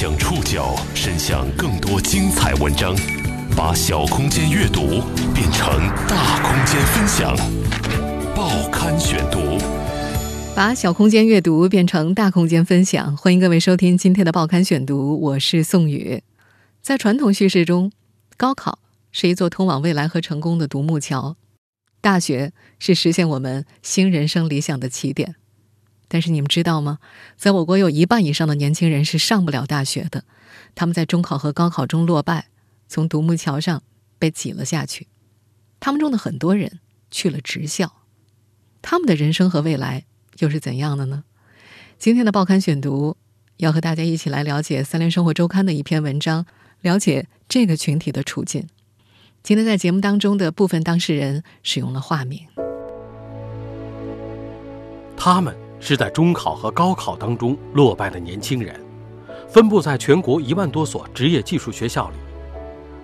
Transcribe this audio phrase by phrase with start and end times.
[0.00, 2.96] 将触角伸向更多精彩文章，
[3.54, 5.02] 把小空间阅读
[5.34, 5.68] 变成
[6.08, 7.36] 大空间分享。
[8.34, 9.58] 报刊选读，
[10.56, 13.14] 把小空间阅读变成大空间分享。
[13.14, 16.22] 欢迎各位收听今天的报刊选读，我是宋宇。
[16.80, 17.92] 在传统叙事中，
[18.38, 18.78] 高考
[19.12, 21.36] 是一座通往未来和成功的独木桥，
[22.00, 25.34] 大学是实现我们新人生理想的起点。
[26.12, 26.98] 但是你们知道吗？
[27.36, 30.24] 在我国有一半以上的年轻人是上不了大学的，
[30.74, 32.48] 他们在中考和高考中落败，
[32.88, 33.84] 从独木桥上
[34.18, 35.06] 被挤了下去。
[35.78, 36.80] 他们中的很多人
[37.12, 37.92] 去了职校，
[38.82, 40.04] 他们的人生和未来
[40.40, 41.22] 又是怎样的呢？
[41.96, 43.16] 今天的报刊选读
[43.58, 46.44] 要和大家一起来了解《三联生活周刊》的一篇文章，
[46.80, 48.66] 了解这个群体的处境。
[49.44, 52.48] 今天在节目当中的部分当事人使用了化名，
[55.16, 55.69] 他们。
[55.80, 58.78] 是在中考和高考当中落败的年轻人，
[59.48, 62.16] 分布在全国一万多所职业技术学校里，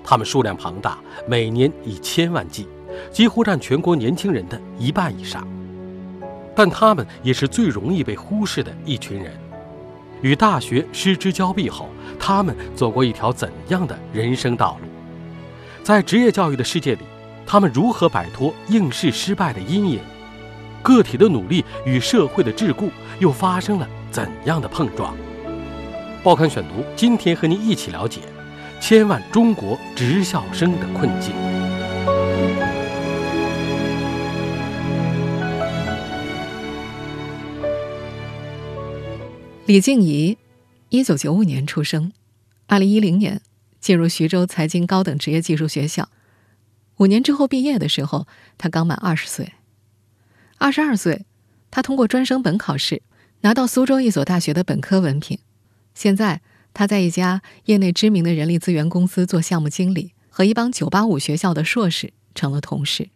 [0.04, 2.68] 他们数量庞大，每年以千万计，
[3.10, 5.46] 几乎占全国年轻人的一半以上。
[6.54, 9.32] 但他们也是最容易被忽视的一群人。
[10.22, 14.88] 与大学失之交臂后，他们走过一条怎样的人生道路？
[15.82, 17.02] 在职业教育的世界里，
[17.46, 20.00] 他们如何摆脱应试失败的阴影？
[20.86, 25.16] 个体的努力与社会的桎梏又发生了怎样的碰撞？
[26.22, 28.20] 报刊选读今天和您一起了解
[28.80, 31.34] 千万中国职校生的困境。
[39.66, 40.38] 李静怡，
[40.90, 42.12] 一九九五年出生，
[42.68, 43.40] 二零一零年
[43.80, 46.08] 进入徐州财经高等职业技术学校，
[46.98, 49.54] 五年之后毕业的时候，他刚满二十岁。
[50.58, 51.26] 二十二岁，
[51.70, 53.02] 他通过专升本考试，
[53.42, 55.38] 拿到苏州一所大学的本科文凭。
[55.94, 56.40] 现在，
[56.72, 63.10] 他在一家业内知名的人力资源公司做项目经理，和一帮985学校的硕士成了同事。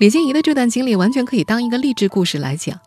[0.00, 2.80] 李静怡的这段经历完全可以当一个励志故事来讲，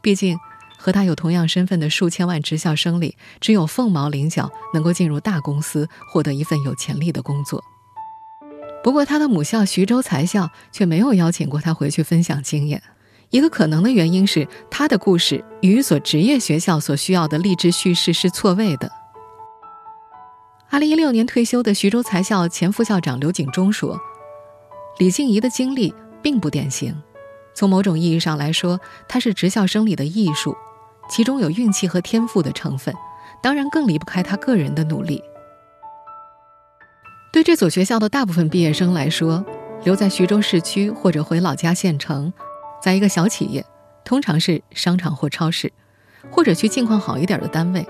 [0.00, 0.38] 毕竟
[0.78, 7.62] 和他有同样身份的数千万职校生里，只有凤毛麟角能够进入大公司，获得一份有潜力的工作。
[8.82, 12.82] 不过，他的母校徐州财校却没有邀请过他回去分享经验。
[13.28, 18.90] 一个可能的原因是，他的故事与一所职业学校所需要的励志叙事是错位的。
[20.70, 24.00] 二零一六年退休的徐州财校前副校长刘景忠说
[24.98, 26.96] ：“李静怡的经历并不典型，
[27.54, 30.56] 从某种意义上来说，她是职校生里的艺术，
[31.08, 32.94] 其中有运气和天赋的成分，
[33.42, 35.22] 当然更离不开他个人的努力。”
[37.32, 39.44] 对这所学校的大部分毕业生来说，
[39.84, 42.32] 留在徐州市区或者回老家县城，
[42.82, 43.64] 在一个小企业，
[44.04, 45.72] 通常是商场或超市，
[46.28, 47.86] 或者去境况好一点的单位，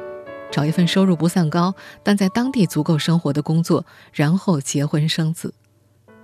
[0.51, 5.55] 找一份收入不算高但在当地足够生活的工作，然后结婚生子，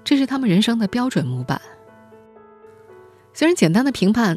[0.05, 1.61] 这是他们人生的标准模板。
[3.33, 4.37] 虽然简单的评判，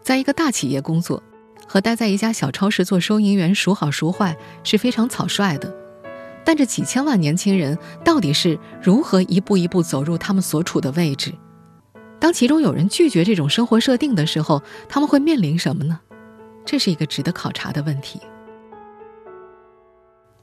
[0.00, 1.20] 在一个大企业工作，
[1.66, 5.79] 和待在一家小超市做收银员孰好孰坏是非常草率的。
[6.44, 11.32] 但这几千万年轻人到底是如何一步一步走入他们所处的位置？
[12.18, 16.00] 当其中有人拒绝这种生活设定的时候，他们会面临什么呢？
[16.64, 18.20] 这是一个值得考察的问题。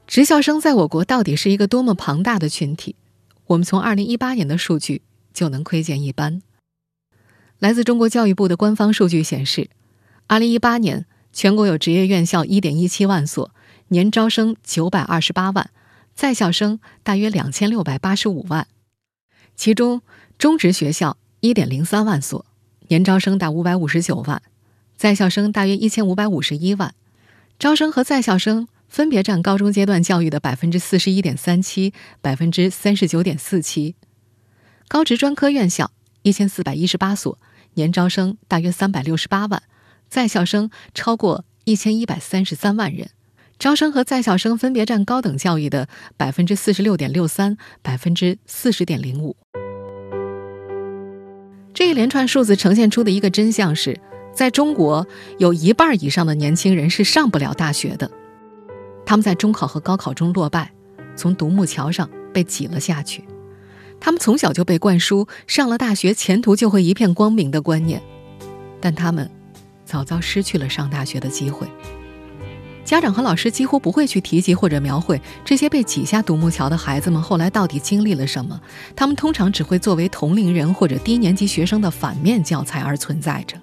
[0.06, 2.96] 职校生在我国到底是一个多么庞大的群体？
[3.46, 6.42] 我们从二零一八年的数据就能窥见一斑。
[7.58, 9.68] 来自中国教育部的官方数据显示，
[10.26, 13.50] 二零一八年全国有职业院校一点一七万所，
[13.88, 15.70] 年招生九百二十八万。
[16.18, 18.66] 在校生大约两千六百八十五万，
[19.54, 20.02] 其中
[20.36, 22.44] 中职学校一点零三万所，
[22.88, 24.42] 年招生达五百五十九万，
[24.96, 26.92] 在校生大约一千五百五十一万，
[27.56, 33.94] 招生和在校生分别占高中阶段教育的百分之四十一点三七、百分之三十九点四七。
[34.88, 35.92] 高职专科院校
[36.22, 37.38] 一千四百一十八所，
[37.74, 39.62] 年招生大约三百六十八万，
[40.08, 43.08] 在校生超过一千一百三十三万人。
[43.58, 49.36] 招生和在校生分别占高等教育的百分之四十六点六三、百分之四十点零五。
[51.74, 54.00] 这一连串数字呈现出的一个真相是，
[54.32, 55.06] 在中国
[55.38, 58.08] 有一半以上的年轻人是上不了大学的，
[59.04, 60.72] 他们在中考和高考中落败，
[61.16, 63.24] 从独木桥上被挤了下去。
[63.98, 68.00] 他们从小就被灌输上了大学前途就会一片光明的观念，
[68.80, 69.28] 但他们
[69.84, 71.66] 早早失去了上大学的机会。
[72.88, 78.58] 家长和老师几乎不会去提及或者描绘这些被挤下独木桥的孩子们后来到底经历了什么。
[78.96, 83.60] 他们通常只会作为同龄人或者低年级学生的反面教材而存在着。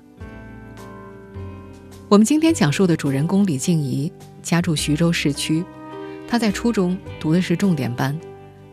[2.07, 4.13] 我们今天讲述的主人公李静怡
[4.44, 5.66] 家住徐州市区，
[6.27, 8.16] 她在初中读的是重点班，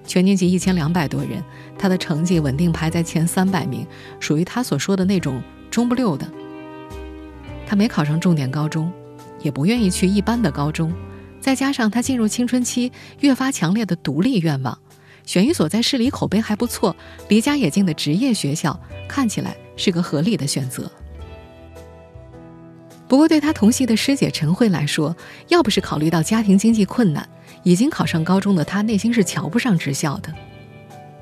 [0.07, 1.43] 全年级一千两百多人，
[1.79, 3.87] 她的成绩稳定排在前三百名，
[4.21, 6.31] 属于她所说的那种中不溜的。
[7.67, 8.93] 她没考上重点高中，
[9.43, 10.93] 也不愿意去一般的高中，
[11.41, 12.91] 再加上他进入青春期，
[13.21, 14.79] 越发强烈的独立愿望，
[15.25, 16.94] 选一所在市里口碑还不错、
[17.29, 18.79] 离家也近的职业学校，
[19.09, 20.91] 看起来是个合理的选择。
[23.09, 25.15] 不过，对他同系的师姐陈慧来说，
[25.49, 27.29] 要不是考虑到家庭经济困难，
[27.62, 30.33] 已经考上高中的她内心是瞧不上职校的。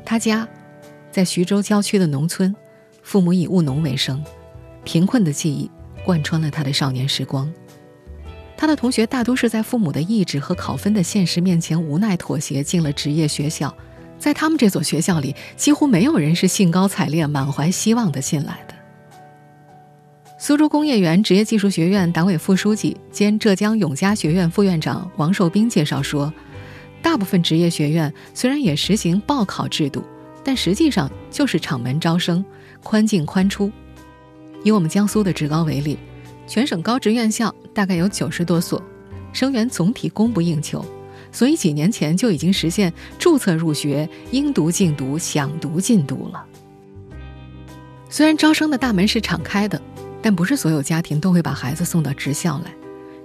[0.05, 0.46] 他家
[1.11, 2.55] 在徐州郊区的农村，
[3.02, 4.22] 父母以务农为生，
[4.84, 5.69] 贫困的记忆
[6.05, 7.52] 贯穿了他的少年时光。
[8.60, 13.74] 他的同学大多是在父母的意志和考分的现实面前无奈妥协进了职业学校，
[14.18, 18.74] 在他们这所学校里，几乎没有人是兴高采烈、满怀希望的进来的。
[20.38, 26.30] 苏州工业园职业技术学院党委副书记兼浙江永嘉学院副院长王寿斌介绍说，
[27.00, 30.04] 大部分职业学院虽然也实行报考制度，
[30.44, 32.44] 但实际上就是厂门招生，
[32.82, 33.72] 宽进宽出。
[34.62, 35.98] 以我们江苏的职高为例，
[36.50, 38.82] 全省高职院校大概有九十多所，
[39.32, 40.85] 生源总体供不应求，
[41.31, 46.44] 所以几年前就已经实现注册入学应读尽读、想读尽读了。
[48.08, 49.81] 虽然招生的大门是敞开的。
[50.23, 52.70] 但不是所有家庭都会把孩子送到职校来。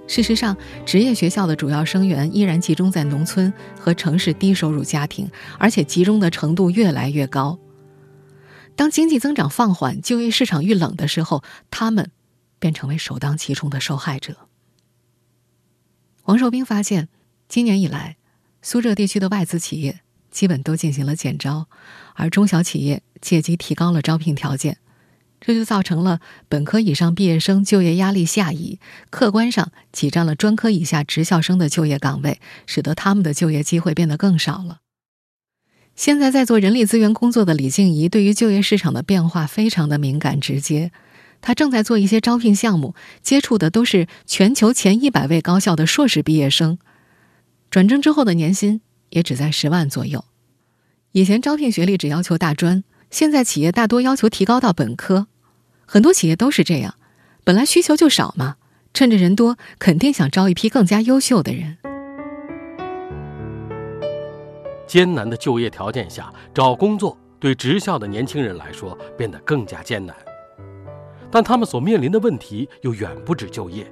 [0.06, 0.56] 事实上，
[0.86, 7.58] 职业学校的主要生源依然集中在农村和城市低收入家庭，而且集中的程度越来越高。
[8.76, 12.10] 当经济增长放缓、就业市场遇冷的时候，他们
[12.58, 14.48] 便成为首当其冲的受害者。
[16.24, 17.08] 王寿兵发现，
[17.48, 18.16] 今年以来，
[18.62, 20.00] 苏浙地区的外资企业
[20.30, 21.68] 基本都进行了减招，
[22.14, 24.78] 而中小企业借机提高了招聘条件。
[25.38, 28.80] 这就造成了本科以上毕业生就业压力下移，
[29.10, 34.80] 客观上挤占了专科以下职校生的就业岗位，使得他们的就业机会变得更少了。
[35.94, 40.90] 现在在做人力资源工作的李静怡，对于就业市场的变化非常的敏感直接。
[41.46, 46.76] 他正在做一些招聘项目，接触的都是全球前一百位高校的硕士毕业生，
[47.70, 50.24] 转正之后的年薪也只在十万左右。
[51.12, 52.82] 以前招聘学历只要求大专。
[53.12, 55.28] 现在企业大多要求提高到本科，
[55.86, 56.96] 很多企业都是这样。
[57.44, 58.56] 本来需求就少嘛，
[58.92, 61.78] 趁着人多，肯定想招一批更加优秀的人。
[64.88, 70.16] 艰难的就业条件下，找工作对职校的年轻人来说变得更加艰难。
[71.36, 73.86] 但他们所面临的问题又远不止就业，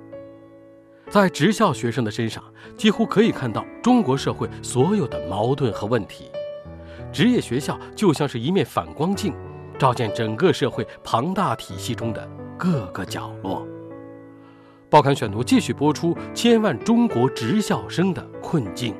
[1.10, 2.42] 在职校学生的身上，
[2.74, 6.30] 几乎可以看到中国社会所有的矛盾和问题。
[7.12, 9.34] 职业学校就像是一面反光镜，
[9.78, 12.26] 照见整个社会庞大体系中的
[12.56, 13.68] 各个角落。
[14.88, 18.94] 报刊选读继续播出千万中国职校生的困境。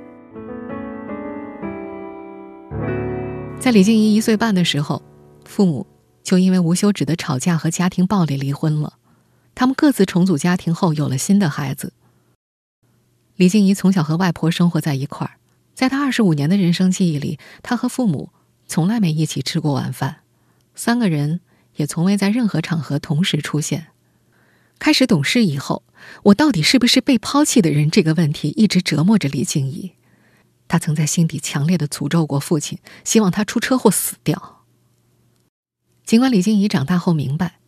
[3.59, 5.01] 在李静怡一岁半的时候，
[5.47, 5.87] 父母
[6.25, 8.95] 就因为无休止的吵架和家庭暴力离婚了。
[9.55, 11.93] 他们各自重组家庭后，有了新的孩子。
[13.37, 15.35] 李静怡从小和外婆生活在一块儿。
[15.75, 18.31] 在她二十五年的人生记忆里，她和父母
[18.67, 20.23] 从来没一起吃过晚饭，
[20.75, 21.41] 三个人
[21.77, 23.89] 也从未在任何场合同时出现。
[24.79, 25.83] 开始懂事以后，
[26.25, 27.91] 我到底是不是被抛弃的人？
[27.91, 29.93] 这个问题一直折磨着李静怡。
[30.69, 34.54] 她曾在心底强烈的诅咒过父亲，希望他出车祸死掉。
[36.05, 37.59] 尽管李静怡长大后明白，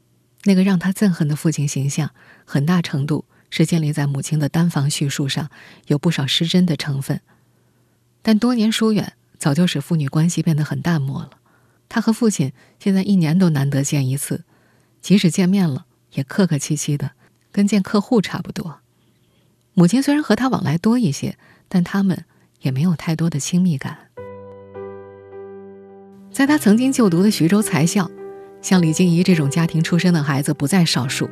[0.45, 2.11] 那个让她憎恨的父亲形象，
[2.45, 5.51] 很大程度是建立在母亲的单方叙述上，
[5.87, 7.21] 有不少失真的成分。
[8.23, 11.31] 但多年疏远早就使父女关系变得很淡漠了。
[11.89, 14.45] 他和父亲现在一年都难得见一次，
[15.01, 17.13] 即使见面了，也客客气气的，
[17.51, 18.81] 跟见客户差不多。
[19.73, 21.39] 母亲虽然和他往来多一些，
[21.69, 22.25] 但他们
[22.61, 24.11] 也没有太多的亲密感。
[26.33, 28.11] 在他曾经就读的徐州财校，
[28.67, 31.31] 像李静怡这种家庭出身的孩子不在少数。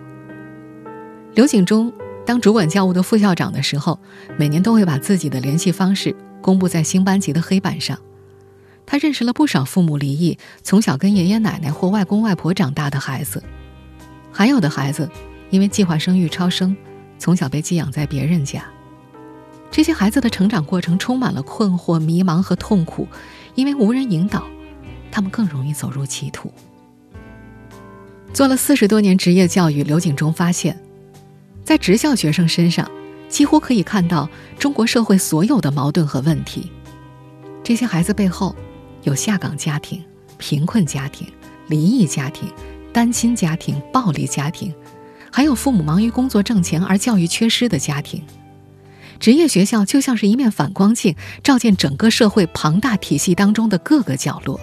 [1.34, 1.92] 刘景忠
[2.24, 3.98] 当主管教务的副校长的时候，
[4.38, 6.14] 每年都会把自己的联系方式。
[6.40, 7.98] 公布在新班级的黑板上，
[8.86, 13.42] 他认识了不少父母离异、从小跟爷爷奶奶或外公外婆长大的孩子，
[14.30, 15.10] 还有的孩子
[15.50, 16.76] 因为计划生育超生，
[17.18, 18.64] 从小被寄养在别人家。
[19.72, 23.08] 这些孩子的成长过程充满了困惑、迷茫和痛苦，
[23.56, 24.44] 因为无人引导，
[25.10, 26.52] 他们更容易走入歧途。
[28.34, 30.76] 做了四十多年职业教育，刘景忠发现，
[31.62, 32.90] 在职校学生身上。
[33.26, 34.28] 几乎可以看到
[34.60, 36.70] 中国社会所有的矛盾和问题。
[37.64, 38.54] 这些孩子背后，
[39.02, 40.00] 有下岗家庭、
[40.38, 41.26] 贫困家庭、
[41.66, 42.48] 离异家庭、
[42.92, 44.72] 单亲家庭、暴力家庭，
[45.32, 48.22] 还有父母忙于工作挣钱而教育缺失的家庭。
[49.18, 54.60] 职业学校就像是一面反光镜，照见整个社会庞大体系当中的各个角落。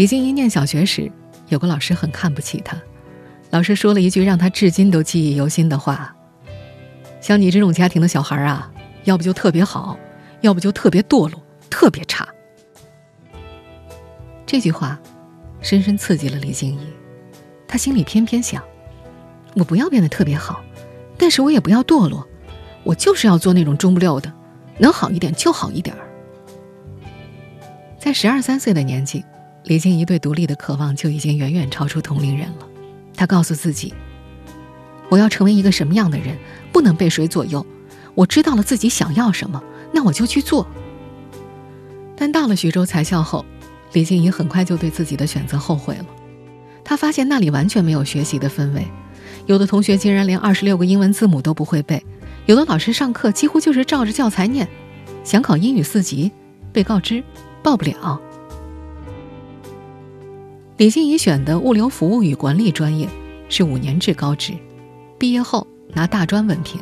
[0.00, 1.12] 李静怡念小学时，
[1.50, 2.74] 有个老师很看不起她，
[3.50, 6.16] 老师说了一句让她至今都记忆犹新的话
[7.20, 8.72] ：“像你这种家庭的小孩啊，
[9.04, 9.98] 要不就特别好，
[10.40, 11.38] 要不就特别堕落，
[11.68, 12.26] 特别差。”
[14.46, 14.98] 这句话
[15.60, 16.86] 深深刺激了李静怡，
[17.68, 18.64] 她心里偏偏想
[19.52, 20.64] ：“我不要变得特别好。”
[21.18, 22.26] 但是我也不要堕落，
[22.84, 24.32] 我就是要做那种中不溜的，
[24.78, 26.08] 能好一点就好一点儿。
[27.98, 29.22] 在十二三岁的年纪，
[29.64, 32.66] 李静怡对独立的渴望就已经远远超出同龄人了。
[33.14, 33.92] 她告诉自己
[35.10, 36.36] ：“我要成为一个什么样的人，
[36.72, 37.64] 不能被谁左右。
[38.14, 39.62] 我知道了自己想要什么，
[39.92, 40.66] 那我就去做。”
[42.16, 43.44] 但到了徐州才校后，
[43.92, 46.06] 李静怡很快就对自己的选择后悔了。
[46.82, 48.86] 她发现那里完全没有学习的氛围。
[49.46, 52.04] 有的同学竟然连二十六个英文字母都不会背，
[52.46, 54.68] 有的老师上课几乎就是照着教材念。
[55.22, 56.30] 想考英语四级，
[56.72, 57.22] 被告知
[57.62, 58.20] 报不了。
[60.80, 63.06] 李静怡选的物流服务与管理专业
[63.50, 64.54] 是五年制高职，
[65.18, 66.80] 毕业后拿大专文凭。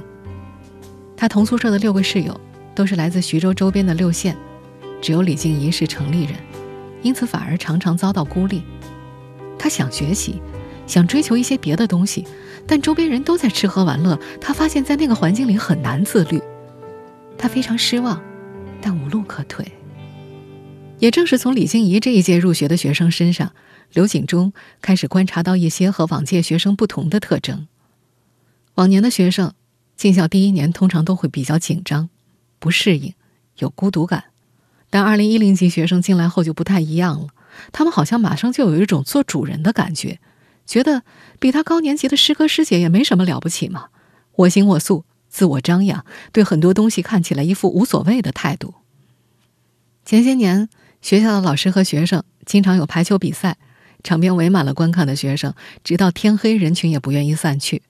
[1.17, 2.40] 他同宿舍的六个室友
[2.76, 4.37] 都是来自徐州周边的六县，
[5.02, 6.35] 只有李静怡是城里人，
[7.02, 8.62] 因此反而常常遭到孤立。
[9.59, 10.40] 他想学习。
[10.87, 12.25] 想追求一些别的东西，
[12.69, 16.40] 但周边人都在吃喝玩乐，他发现，在那个环境里很难自律。
[17.37, 18.23] 他非常失望，
[18.81, 19.67] 但无路可退。
[21.00, 23.52] 也正是从李静怡这一届入学的学生身上，
[23.92, 27.66] 刘景忠开始观察到一些和往届学生不同的特征。
[28.75, 29.54] 往年的学生
[29.97, 32.09] 进校第一年通常都会比较紧张、
[32.59, 33.14] 不适应、
[33.59, 34.25] 有孤独感，
[34.90, 37.28] 但二零一零级学生进来后就不太一样了，
[37.73, 40.21] 他们好像马上就有一种做主人的感觉。
[40.64, 41.02] 觉得
[41.40, 43.87] 比他高年级的师哥师姐也没什么了不起嘛，
[44.37, 48.75] 我行我素，自我张扬，对很多东西看起来一副无所谓的态度。
[50.04, 50.68] 前些年，
[51.00, 53.57] 学校的老师和学生经常有排球比赛，
[54.02, 57.83] 场边围满了观看的学生，直到天黑，人群也不愿意散去。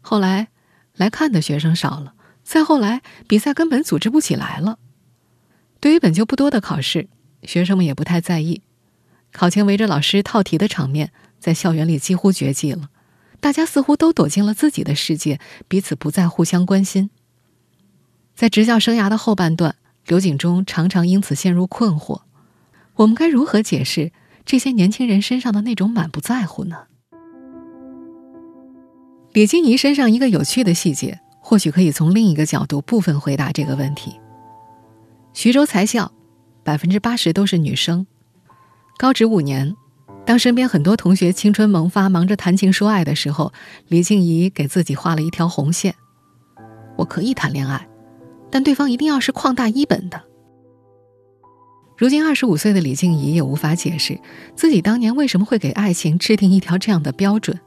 [0.00, 0.48] 后来，
[0.94, 4.78] 来看的学生少了，再后来，比赛根本组织不起来了。
[5.80, 7.08] 对于本就不多的考试，
[7.42, 8.62] 学生们也不太在意，
[9.32, 11.12] 考前围着老师套题的场面。
[11.38, 12.88] 在校园里几乎绝迹了，
[13.40, 17.10] 大家似乎都躲进了自己的世界，彼此不再互相关心。
[18.36, 19.74] 在执教生涯的后半段，
[20.06, 22.22] 刘景忠常常因此陷入困惑：
[22.94, 24.12] 我们该如何解释
[24.44, 26.76] 这些年轻人身上的那种满不在乎呢？
[29.32, 34.20] 李静怡身上一个有趣的细节，或许可以从另一个角度部分回答这个问题。
[35.32, 36.12] 徐州才校，
[36.62, 38.06] 百分之八十都是女生，
[38.98, 39.74] 高职五年。
[40.24, 43.52] 当身边很多同学青春萌发，忙着谈情说爱的时候，
[43.88, 45.94] 李静怡给自己画了一条红线：
[46.96, 47.88] 我可以谈恋爱，
[48.50, 50.22] 但对方一定要是矿大一本的。
[52.02, 54.18] 如今二十五岁的李静怡也无法解释
[54.56, 57.60] 自己当年为什么会给爱情制定一条这样的标准。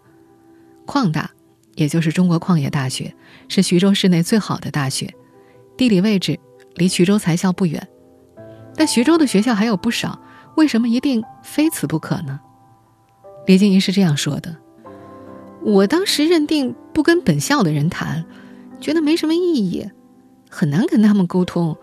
[0.85, 1.31] 矿大，
[1.75, 3.15] 也就是中国矿业大学，
[3.47, 5.15] 是徐州市内最好的大学，
[5.77, 6.37] 地理位置
[6.73, 7.87] 离徐州财校不远，
[8.75, 10.19] 但徐州的学校还有不少，
[10.57, 12.37] 为什么一定非此不可呢？
[13.47, 14.57] 李静怡是这样说的
[15.63, 18.25] ：“我当时认定不跟本校的人谈，
[18.81, 19.89] 觉得没什么意义，
[20.49, 21.77] 很难跟他们沟通，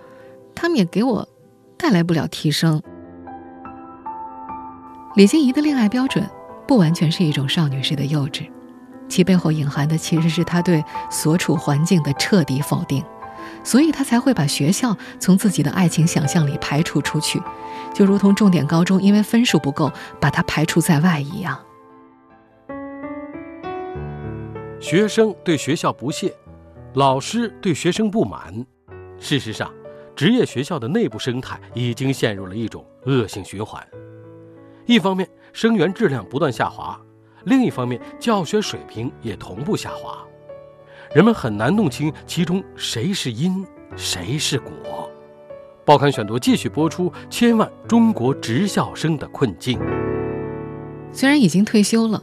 [0.55, 1.27] 他们也给我
[1.83, 2.81] 带来不了提升。”
[5.17, 6.27] 李静怡的恋爱标准
[6.67, 8.49] 不完全是一种少女式的幼稚，
[9.09, 13.05] 其背后隐含的其实是她对所处环境的彻底否定，
[13.63, 17.43] 所以她才会把学校从自己的爱情想象里排除出去。
[17.93, 21.59] 就如同重点高中因为分数不够把他排除在外一样。
[24.81, 26.33] 学生对学校不屑，
[26.95, 28.65] 老师对学生不满。
[29.19, 29.71] 事实上，
[30.15, 33.85] 职业学校的内部生态已经陷入了一种恶性循环。
[34.87, 37.01] 一方面，生源质量不断下滑；
[37.45, 40.19] 另一方面，教学水平也同步下滑。
[41.15, 43.65] 人们很难弄清其中谁是因，
[43.97, 45.11] 谁是果。
[45.85, 49.79] 报刊选读继续播出千万中国职校生的困境。
[51.13, 52.23] 虽然已经退休了，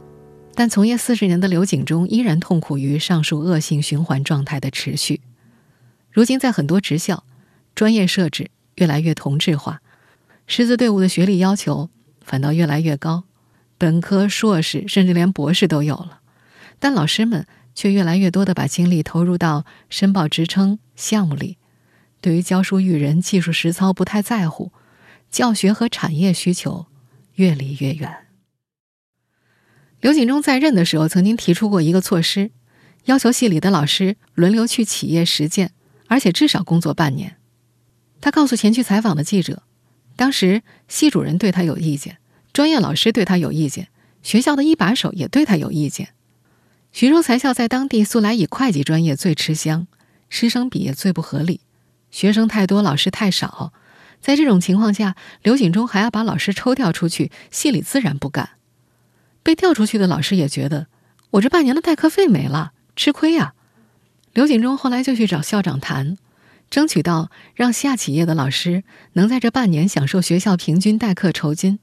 [0.54, 5.20] 但从业四十年的刘景忠依然痛苦于上述恶性循环状态的持续。
[6.10, 7.22] 如今，在很多职校，
[7.80, 9.80] 专业设置越来越同质化，
[10.46, 11.88] 师资队伍的学历要求
[12.20, 13.24] 反倒越来越高，
[13.78, 16.20] 本科、硕士，甚至连博士都有了。
[16.78, 21.56] 但老师们却越来越多的把精力投入到申报职称项目里。
[22.20, 24.72] 对于教书育人、技术实操不太在乎，
[25.30, 26.84] 教学和产业需求
[27.36, 28.26] 越离越远。
[30.02, 32.50] 刘景忠在任的时候曾经提出过一个措施，
[33.06, 35.72] 要求系里的老师轮流去企业实践，
[36.08, 37.38] 而且至少工作半年。
[38.20, 39.62] 他告诉前去采访的记者，
[40.16, 42.18] 当时系主任对他有意见，
[42.52, 43.88] 专业老师对他有意见，
[44.22, 46.10] 学校的一把手也对他有意见。
[46.92, 49.86] 徐州财校在当地素来以会计专业最吃香，
[50.28, 51.60] 师生比也最不合理，
[52.10, 53.72] 学生太多，老师太少。
[54.20, 58.50] 在这种情况下，刘景忠还要把老师抽调出去，系里自然不干。
[59.42, 60.88] 被调出去的老师也觉得，
[61.30, 63.54] 我这半年的代课费没了，吃亏呀。
[64.34, 66.18] 刘景忠后来就去找校长谈，
[66.70, 68.84] 争取到让下企业的老师
[69.14, 71.80] 能在这半年享受学校平均代课酬金。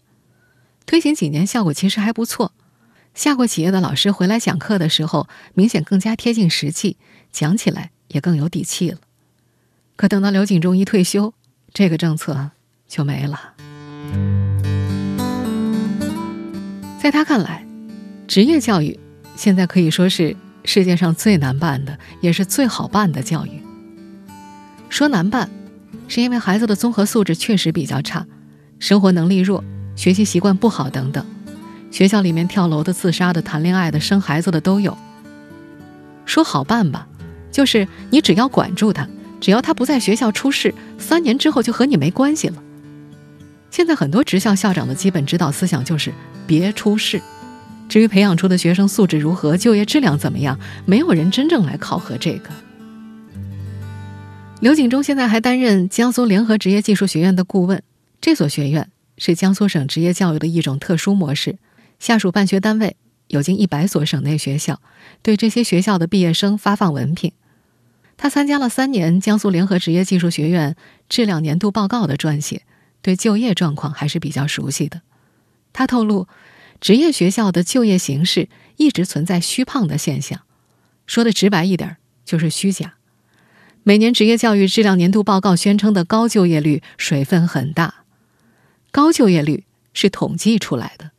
[0.86, 2.53] 推行几年，效果其实还不错。
[3.13, 6.96] 下过企业的老师回来讲课的时候，明显更加贴近实际，
[7.32, 9.00] 讲起来也更有底气了。
[9.98, 11.34] 可等到刘景忠一退休，
[11.74, 12.51] 这个政策
[12.88, 13.56] 就没了。
[17.01, 17.65] 在他看来，
[18.27, 18.98] 职业教育
[19.36, 23.66] 现在可以说是世界上最难办的，也是最好办的教育。
[24.89, 25.50] 说难办，
[26.08, 28.25] 是因为孩子的综合素质确实比较差，
[28.79, 29.63] 生活能力弱，
[29.96, 31.25] 学习习惯不好等等。
[31.91, 34.98] 学校里面跳楼的、自杀的、谈恋爱的、生孩子的都有。
[36.25, 37.08] 说好办吧，
[37.51, 39.08] 就是你只要管住他，
[39.39, 42.63] 只要他不在学校出事，三年之后就和你没关系了。
[43.72, 46.13] 现在很多职校校长的基本指导思想就是。
[46.48, 47.22] 别出事。
[47.89, 52.50] 至于培养出的学生素质如何、就业质量怎么样，没有人真正来考核这个。
[54.60, 57.84] 刘景忠现在还担任江苏联合职业技术学院的顾问。
[58.20, 61.60] 这所学院是江苏省职业教育的一种特殊模式，
[62.00, 62.96] 下属办学单位
[63.28, 64.82] 有近一百所省内学校，
[65.22, 67.32] 对这些学校的毕业生发放文凭。
[68.18, 70.76] 他参加了三年江苏联合职业技术学院
[71.08, 72.64] 质量年度报告的撰写，
[73.04, 75.02] 对就业状况还是比较熟悉的。
[75.72, 76.28] 他透露，
[76.82, 80.42] 职业学校的就业形势一直存在虚胖的现象，
[81.06, 82.96] 说的直白一点就是虚假。
[83.88, 88.04] 每年职业教育质量年度报告宣称的高就业率水分很大，
[88.91, 91.12] 高就业率是统计出来的，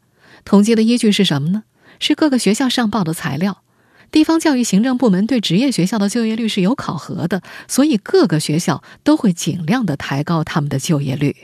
[0.45, 1.63] 统计的依据是什么呢？
[1.99, 3.63] 是各个学校上报的材料。
[4.11, 11.35] 地方教育行政部门对职业学校的就业率是有考核的，所以各个学校都会尽量的抬高他们的就业率。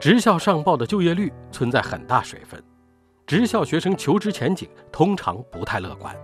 [0.00, 2.62] 职校上报的就业率存在很大水分，
[3.26, 6.14] 职校学生求职前景通常不太乐观。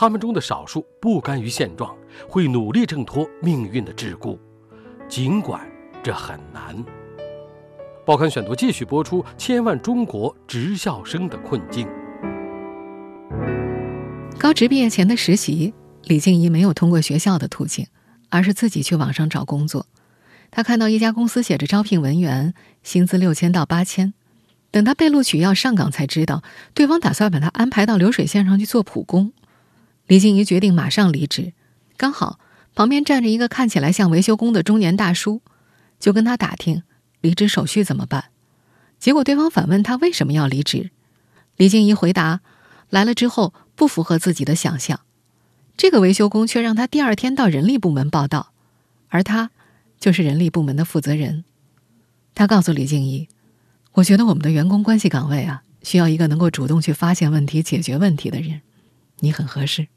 [0.00, 1.94] 他们中的少数不甘于现状，
[2.26, 4.38] 会努力挣脱命运的桎梏，
[5.06, 5.60] 尽管
[6.02, 6.74] 这很难。
[8.06, 11.86] 报刊选读继续播出千万中国职校生的困境。
[14.38, 17.86] 高职毕业前的实习，李静怡没有通过学校的途径，
[18.30, 19.84] 而是自己去网上找工作。
[20.50, 24.14] 他看到一家公司写着招聘文员，薪资六千到八千。
[24.70, 29.34] 等他被录取要上岗，才知道对方打算把他安排到流水线上去做普工。
[30.10, 31.52] 李静怡决定马上离职。
[31.96, 32.40] 刚好
[32.74, 35.40] 旁边站着一个看起来像维修工的中年大叔，
[36.00, 36.82] 就跟他打听
[37.20, 38.24] 离职手续怎么办。
[38.98, 40.90] 结果对方反问他为什么要离职，
[41.56, 42.40] 李静怡回答：
[42.88, 44.98] 来了之后不符合自己的想象。
[45.76, 48.50] 这个维修工却让他第二天到人力部门报道，
[49.10, 49.52] 而他。
[50.00, 51.44] 就是人力部门的负责人，
[52.34, 53.28] 他告诉李静怡
[53.92, 58.62] ：“我觉得我们的员工关系岗位啊，需要一个能够主动去发现问题、解决问题的人，
[59.18, 59.88] 你很合适。”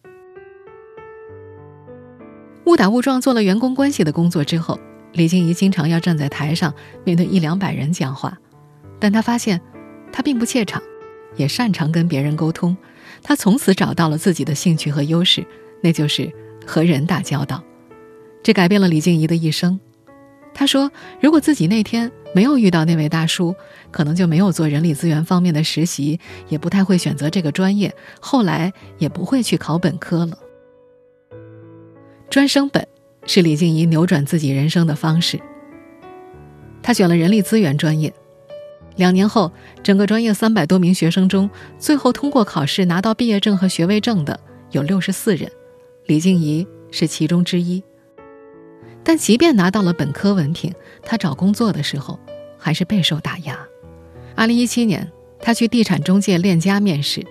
[2.66, 4.80] 误打误撞做了员工关系的工作之后，
[5.12, 6.74] 李静怡经常要站在台上
[7.04, 8.38] 面对一两百人讲话，
[9.00, 9.60] 但她发现
[10.12, 10.82] 她并不怯场，
[11.36, 12.76] 也擅长跟别人沟通。
[13.22, 15.46] 她从此找到了自己的兴趣和优势，
[15.82, 16.32] 那就是
[16.66, 17.62] 和人打交道。
[18.42, 19.80] 这改变了李静怡的一生。
[20.56, 23.56] 他说：“如果自己那天没有遇到那位大叔，
[23.90, 30.38] 可能就没有做人力资源方面的实习，也不太会选择这个专业，后来也不会去考本科了。
[32.34, 32.88] 专升本
[33.28, 35.40] 是李静怡扭转自己人生的方式。
[36.82, 38.12] 他选了人力资源专业，
[38.96, 39.52] 两年后，
[39.84, 44.40] 整个专业三百多名学生中，最后通过考试拿到毕业证和学位证的
[44.72, 45.48] 有六十四人，
[46.08, 47.84] 李静怡是其中之一。”
[49.06, 52.20] 但即便拿到了本科文凭，他找工作的时候
[52.58, 53.60] 还是备受打压。
[54.36, 55.08] 二零一七年，
[55.40, 57.24] 他去地产中介链家面试，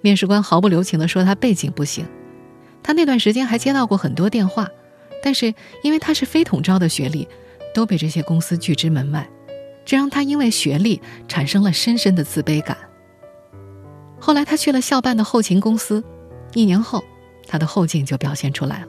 [0.00, 2.06] 面试官毫不留情地说他背景不行。
[2.84, 4.68] 他那段时间还接到过很多电话，
[5.22, 7.26] 但是因为他是非统招的学历，
[7.74, 9.28] 都被这些公司拒之门外，
[9.86, 12.76] 这让他因为学历产生了深深的自卑感。
[14.20, 16.04] 后来他去了校办的后勤公司，
[16.52, 17.02] 一年后，
[17.46, 18.88] 他的后劲就表现出来了。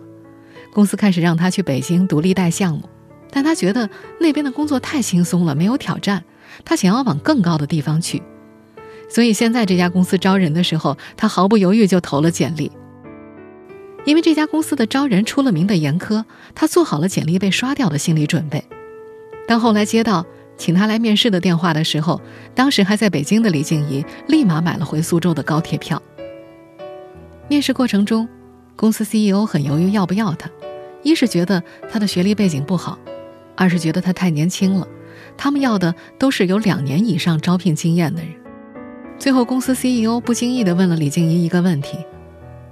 [0.73, 2.89] 公司开始让他去北京独立带项目，
[3.31, 6.23] 但他觉得那边的工作太轻松了，没有挑战。
[6.65, 8.21] 他想要往更高的地方去，
[9.09, 12.69] 所以现在这家公司招人的时候，他毫不犹豫就投了简历。
[14.05, 18.63] 因为这家公司的招人出了名的严苛，他做好了简历被刷掉的心理准备。
[19.47, 20.25] 当后来接到
[20.57, 22.21] 请他来面试的电话的时候，
[22.53, 26.01] 当时还在北京的李静怡立马买了回苏州的高铁票。
[27.47, 28.27] 面试过程中，
[28.75, 30.49] 公司 CEO 很犹豫要不要他，
[31.03, 32.97] 一是觉得他的学历背景不好，
[33.55, 34.87] 二是觉得他太年轻了，
[35.35, 38.31] 他们要的都是有两年以上招聘经验的人。
[39.17, 41.97] 最后，公司 CEO 不经意地问了李静怡一个问题。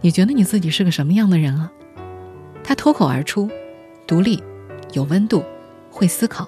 [0.04, 1.72] 你觉得你自己是个什么样的人啊？
[2.62, 3.50] 他脱口而出
[4.06, 4.44] ：“独立，
[4.92, 5.42] 有温度，
[5.90, 6.46] 会思考。”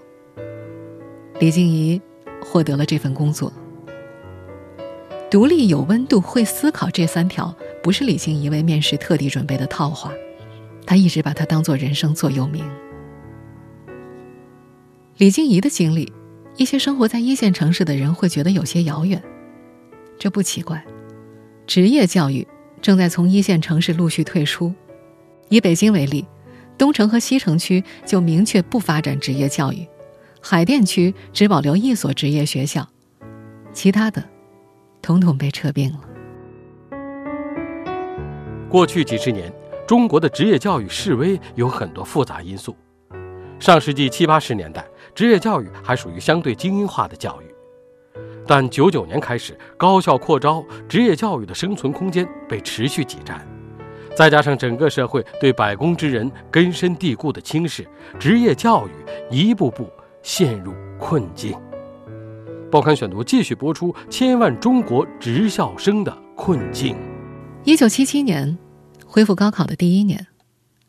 [1.40, 2.02] 李静怡
[2.44, 3.54] 获得了这份工作。
[5.32, 10.12] 独立、有温度、会思考这三条不是李静怡为面试特地准备的套话，
[10.86, 12.62] 他一直把它当做人生座右铭。
[15.16, 16.12] 李静怡的经历，
[16.58, 19.24] 一些生活在一线城市的人会觉得有些遥远，
[20.20, 20.84] 这不奇怪。
[21.66, 22.46] 职业教育。
[22.86, 24.72] 正在从一线城市陆续退出。
[25.50, 26.24] 以北京为例，
[26.78, 29.88] 东城和西城区就明确不发展职业教育，
[30.40, 32.88] 海淀区只保留一所职业学校，
[33.74, 34.24] 其他的，
[35.02, 36.00] 统统被撤并了。
[38.70, 39.52] 过去几十年，
[39.88, 42.78] 中国的职业教育示威有很多复杂因素。
[43.60, 47.55] 上世纪七八十年代，职业教育还属于相对精英化的教育。
[48.48, 53.46] 但九九年开始，高校扩招，职业教育的生存空间被持续挤占，
[54.16, 57.88] 再加上整个社会对百工之人根深蒂固的轻视，
[58.20, 58.92] 职业教育
[59.32, 59.90] 一步步
[60.22, 61.58] 陷入困境。
[62.72, 66.96] 报刊选读继续播出：千万中国职校生的困境。
[67.64, 68.58] 一九七七年，
[69.06, 70.28] 恢复高考的第一年，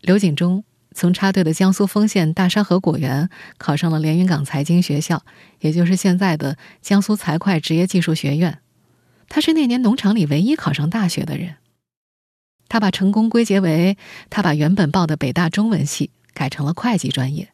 [0.02, 0.62] 刘景中。
[0.96, 3.28] 从插队的江苏丰县大沙河果园
[3.58, 5.22] 考上了连云港财经学校，
[5.60, 8.60] 也就是现在的江苏财会职业技术学院。
[9.28, 11.56] 他是那年农场里唯一考上大学的人。
[12.66, 13.98] 他把成功归结为
[14.30, 17.50] 他把原本报的北大中文系改成了会计专业。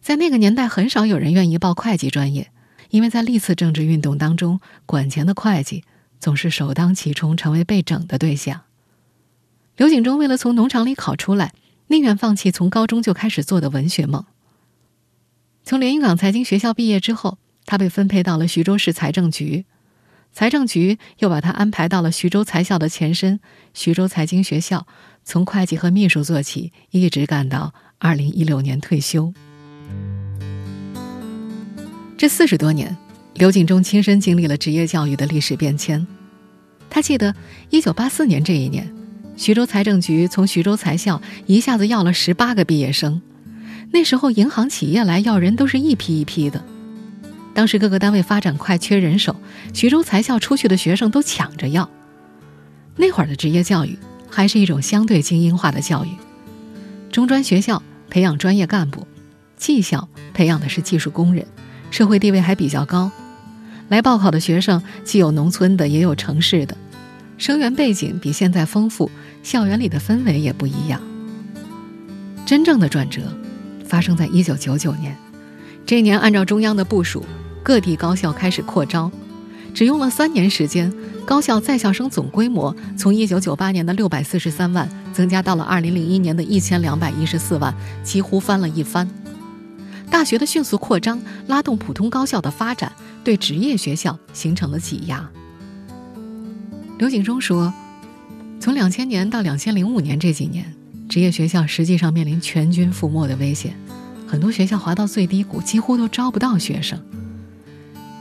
[0.00, 2.50] 在那个年代，很少有人愿意报会计专业，
[2.90, 5.84] 因为在历次政治运动当中，管钱的会计
[6.18, 8.62] 总是首当其冲，成为被整的对象。
[9.76, 11.52] 刘景忠为了从农场里考出来。
[11.92, 14.24] 宁愿放弃从高中就开始做的文学梦。
[15.62, 19.66] 从连云港财经学校毕业之后，他被分配到了徐州市财政局，
[20.32, 23.38] 财政局又把他安排到了徐州财校的前身
[23.74, 24.86] 徐州财经学校，
[25.22, 29.34] 从会计和秘书做起，一直干到二零一六年退休。
[32.16, 32.96] 这四十多年，
[33.34, 36.06] 刘景中亲身经历了职业教育的历史变迁。
[36.88, 37.34] 他记得
[37.68, 39.01] 一九八四年这一年。
[39.42, 43.20] 徐州财政局从徐州财校一下子要了十八个毕业生，
[43.90, 46.64] 那时候银行企业来要人都是一批一批的。
[47.52, 49.34] 当时各个单位发展快，缺人手，
[49.74, 51.90] 徐州财校出去的学生都抢着要。
[52.94, 53.98] 那会儿的职业教育
[54.30, 56.10] 还是一种相对精英化的教育，
[57.10, 59.08] 中专学校培养专业干部，
[59.56, 61.44] 技校培养的是技术工人，
[61.90, 63.10] 社会地位还比较高。
[63.88, 66.76] 来报考的学生既有农村的，也有城市的。
[67.38, 69.10] 生源背景比现在丰富，
[69.42, 71.00] 校园里的氛围也不一样。
[72.44, 73.22] 真正的转折
[73.86, 75.16] 发生在一九九九年，
[75.86, 77.24] 这一年按照中央的部署，
[77.62, 79.10] 各地高校开始扩招，
[79.74, 80.92] 只用了三年时间，
[81.24, 89.08] 高校在校生总规模从一九九八年的六百四十三万增加到了二零零一年的一千两百一十四万，几乎翻了一番。
[90.10, 92.92] 大学的迅速扩张拉动普通高校的发展，
[93.24, 95.30] 对职业学校形成了挤压。
[96.98, 97.72] 刘景中说
[98.62, 100.72] ：“从两千年到两千零五年这几年，
[101.08, 103.74] 职业学校实际上面临全军覆没的危险，
[104.24, 106.96] 很多学校滑到最低谷，几乎都招不到学生。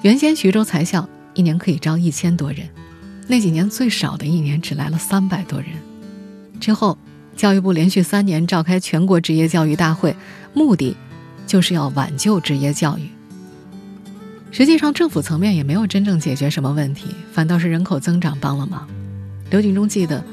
[0.01, 2.67] 原先徐州财校一年可以招一千多人，
[3.27, 5.69] 那几年最少的一年只来了三百多人。
[6.59, 6.97] 之后，
[7.37, 10.15] 教育部连续三年召开全国职业教育大会，
[10.55, 10.97] 目的
[11.45, 13.03] 就是要挽救职业教育。”
[14.49, 18.87] 实际上，政府层面也没有真正解决什么问题，反倒是人口增长帮了忙。
[19.51, 20.23] 刘景中记得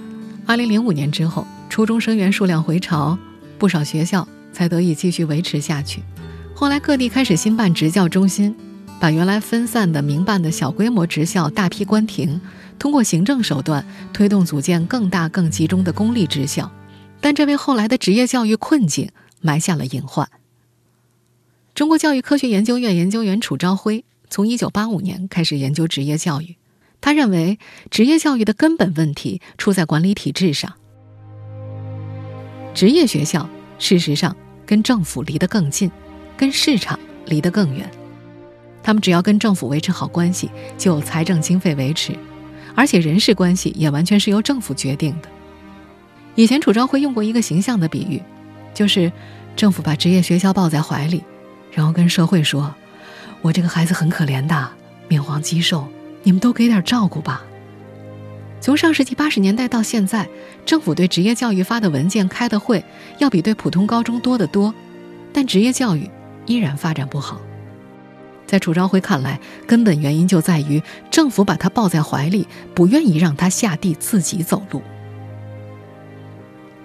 [0.46, 3.18] ，2005年之后，初中生源数量回潮，
[3.59, 6.00] 不少学校才得以继续维持下去。
[6.54, 8.54] 后来各地开始新办职教中心，
[9.00, 12.40] 把原来分散的民办的小规模职校大批关停，
[12.78, 16.70] 通过行政手段推动组建更大更集中的公立职校，
[17.20, 20.28] 但这为后来的职业教育困境埋下了隐患。
[21.74, 26.54] 中国教育科学研究院研究员楚朝晖从1985年开始研究职业教育，
[27.00, 27.58] 他认为
[27.90, 30.74] 职业教育的根本问题出在管理体制上。
[32.74, 35.90] 职业学校事实上跟政府离得更近，
[36.37, 37.90] 跟市场离得更远。
[38.82, 42.16] 他们只要跟政府维持好关系，就有财政经费维持，
[42.74, 45.28] 而且人事关系也完全是由政府决定的。
[46.34, 48.22] 以前楚昭辉用过一个形象的比喻，
[48.72, 49.11] 就是
[49.56, 51.24] 政府把职业学校抱在怀里，
[51.72, 52.74] 然后跟社会说
[53.42, 54.70] ：“我这个孩子很可怜的，
[55.08, 55.87] 面黄肌瘦，
[56.22, 57.44] 你们都给点照顾吧。”
[58.61, 60.28] 从上世纪八十年代到现在，
[60.66, 62.85] 政府对职业教育发的文件、开的会，
[63.18, 64.74] 要比对普通高中多得多，
[65.33, 66.11] 但职业教育
[66.46, 67.40] 依然发展不好。
[68.46, 74.83] 在楚昭辉看来，根本原因就在于政府把他抱在怀里，不愿意让他下地自己走路。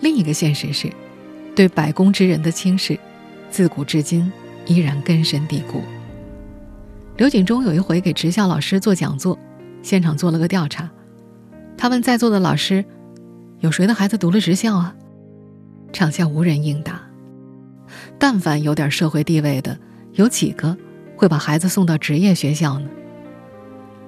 [0.01, 0.91] 另一个现实是，
[1.55, 2.99] 对百工之人的轻视，
[3.49, 4.31] 自古至今
[4.67, 5.81] 依然根深蒂固。
[7.15, 9.37] 刘景中有一回给职校老师做讲座，
[9.83, 10.89] 现场做了个调查，
[11.77, 12.83] 他问在座的老师
[13.61, 14.95] ：“有谁的孩子读了职校啊？”
[15.93, 16.99] 场下无人应答。
[18.17, 19.77] 但凡有点社会地位的，
[20.13, 20.75] 有几个
[21.15, 22.89] 会把孩子送到职业学校呢？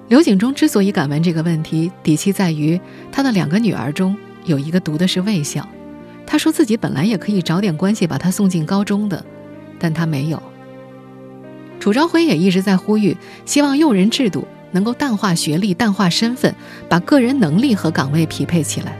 [0.08, 2.80] 刘景中之所以敢问这个问题，底气在于
[3.12, 5.64] 他的两个女儿中有一个读的是卫校。
[6.26, 9.24] 他说自己本来也可以找点关系把他送进高中的，
[9.78, 10.42] 但他没有。
[11.78, 16.54] 楚昭辉也一直在呼吁，希望用人制度能够淡化学历、淡化身份，
[16.88, 18.96] 把个人能力和岗位匹配起来。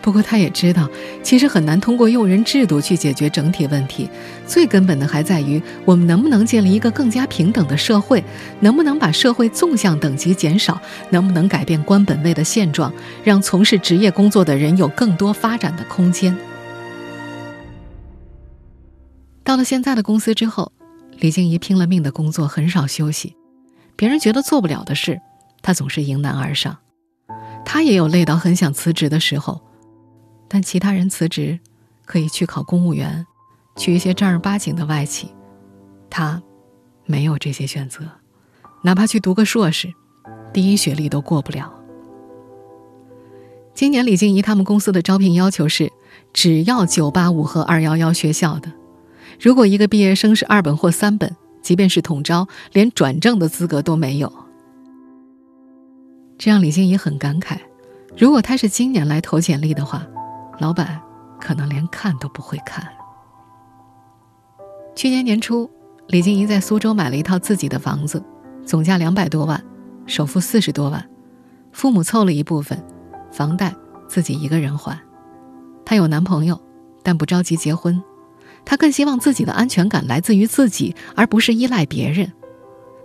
[0.00, 0.88] 不过他也知道，
[1.22, 4.10] 其实很难通过用人制度去解决整体问题。
[4.48, 8.24] 最根本的还在于，我们能不能建立一个更加平等的社会，
[8.58, 10.80] 能不能把社会纵向等级减少，
[11.10, 16.36] 能不能改变官本位的现状，让从事职业工作的人有更多发展的空间。
[19.44, 20.72] 到了现在的公司之后，
[21.22, 23.36] 李静怡拼了命的工作，很少休息。
[23.94, 25.20] 别人觉得做不了的事，
[25.62, 26.76] 她总是迎难而上。
[27.64, 29.60] 她也有累到很想辞职的时候，
[30.48, 31.60] 但其他人辞职
[32.04, 33.24] 可以去考公务员，
[33.76, 35.28] 去一些正儿八经的外企，
[36.10, 36.42] 她
[37.06, 38.02] 没有这些选择，
[38.82, 39.94] 哪怕去读个硕士，
[40.52, 41.72] 第一学历都过不了。
[43.74, 45.92] 今年李静怡他们公司的招聘要求是，
[46.32, 48.72] 只要985和211学校的。
[49.42, 54.32] 如果一个毕业生是二本或三本，即便是统招，连转正的资格都没有。
[56.38, 57.58] 这让李静怡很感慨：
[58.16, 60.06] 如果他是今年来投简历的话，
[60.60, 61.00] 老板
[61.40, 62.86] 可能连看都不会看。
[64.94, 65.68] 去年年初，
[66.06, 68.22] 李静怡在苏州买了一套自己的房子，
[68.64, 69.60] 总价两百多万，
[70.06, 71.04] 首付四十多万，
[71.72, 72.80] 父母凑了一部分，
[73.32, 73.74] 房贷
[74.06, 74.96] 自己一个人还。
[75.84, 76.60] 她有男朋友，
[77.02, 78.00] 但不着急结婚。
[78.64, 82.32] 他更希望自己的安全感来自于自己，而不是依赖别人。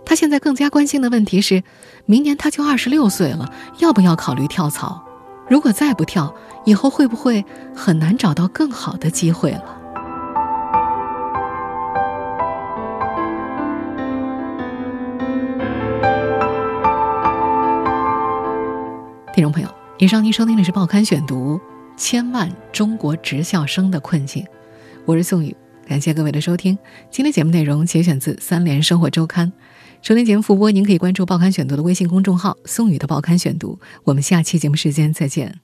[0.04, 1.62] 他现在更加关心的问题是，
[2.06, 5.04] 明年他就二十六岁了，要不要考虑跳槽？
[5.48, 7.44] 如果再不跳，以后会不会
[7.74, 9.64] 很难找到更好的机会了？
[19.34, 19.68] 听众朋友，
[19.98, 21.56] 以上您收听的是《报刊选读》，
[21.96, 24.44] 千万中国职校生的困境。
[25.08, 26.76] 我是宋宇，感谢各位的收听。
[27.10, 29.50] 今天节目内容节选自《三联生活周刊》。
[30.02, 33.80] 收听节目复播，您可以关注《报刊选读》的微信公众号“宋宇的报刊选读”。
[34.04, 35.56] 我们下期节目时间再见。